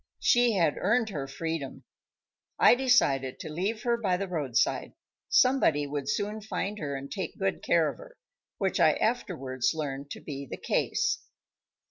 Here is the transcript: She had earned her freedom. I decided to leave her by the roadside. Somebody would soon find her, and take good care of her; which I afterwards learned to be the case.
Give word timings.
She 0.19 0.53
had 0.53 0.77
earned 0.79 1.09
her 1.09 1.27
freedom. 1.27 1.83
I 2.57 2.73
decided 2.73 3.39
to 3.39 3.49
leave 3.51 3.83
her 3.83 3.97
by 3.97 4.17
the 4.17 4.27
roadside. 4.27 4.93
Somebody 5.29 5.85
would 5.85 6.09
soon 6.09 6.41
find 6.41 6.79
her, 6.79 6.95
and 6.95 7.11
take 7.11 7.37
good 7.37 7.61
care 7.61 7.87
of 7.87 7.97
her; 7.99 8.17
which 8.57 8.79
I 8.79 8.93
afterwards 8.93 9.75
learned 9.75 10.09
to 10.09 10.19
be 10.19 10.47
the 10.49 10.57
case. 10.57 11.21